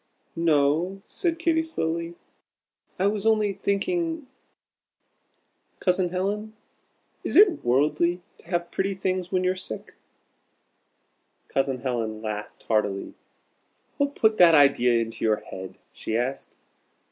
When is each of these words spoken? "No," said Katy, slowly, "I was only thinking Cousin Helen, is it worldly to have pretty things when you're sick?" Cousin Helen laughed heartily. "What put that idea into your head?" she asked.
"No," 0.35 1.03
said 1.05 1.37
Katy, 1.37 1.61
slowly, 1.61 2.15
"I 2.97 3.05
was 3.05 3.27
only 3.27 3.53
thinking 3.53 4.25
Cousin 5.79 6.09
Helen, 6.09 6.55
is 7.23 7.35
it 7.35 7.63
worldly 7.63 8.19
to 8.39 8.47
have 8.47 8.71
pretty 8.71 8.95
things 8.95 9.31
when 9.31 9.43
you're 9.43 9.53
sick?" 9.53 9.93
Cousin 11.49 11.81
Helen 11.81 12.19
laughed 12.19 12.63
heartily. 12.63 13.13
"What 13.97 14.15
put 14.15 14.39
that 14.39 14.55
idea 14.55 14.99
into 14.99 15.23
your 15.23 15.35
head?" 15.41 15.77
she 15.93 16.17
asked. 16.17 16.57